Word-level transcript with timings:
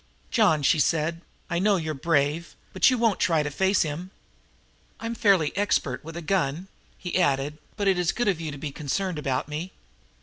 "John," 0.31 0.63
she 0.63 0.79
said, 0.79 1.21
"I 1.47 1.59
know 1.59 1.75
you're 1.75 1.93
brave, 1.93 2.55
but 2.73 2.89
you 2.89 2.97
won't 2.97 3.19
try 3.19 3.43
to 3.43 3.51
face 3.51 3.83
him?" 3.83 4.09
"I'm 4.99 5.13
fairly 5.13 5.55
expert 5.55 6.03
with 6.03 6.17
a 6.17 6.23
gun." 6.23 6.69
He 6.97 7.19
added: 7.19 7.59
"But 7.77 7.87
it's 7.87 8.11
good 8.11 8.27
of 8.27 8.41
you 8.41 8.51
to 8.51 8.57
be 8.57 8.71
concerned 8.71 9.19
about 9.19 9.47
me." 9.47 9.73